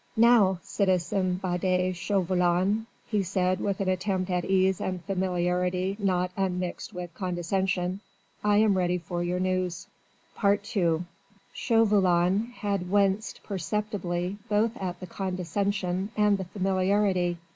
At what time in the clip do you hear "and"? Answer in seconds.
4.81-5.03, 16.17-16.39